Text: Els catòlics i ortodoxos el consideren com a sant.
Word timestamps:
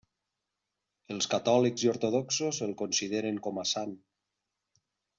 Els 1.15 1.29
catòlics 1.33 1.85
i 1.87 1.91
ortodoxos 1.93 2.63
el 2.71 2.75
consideren 2.83 3.41
com 3.49 3.65
a 3.67 3.71
sant. 3.77 3.97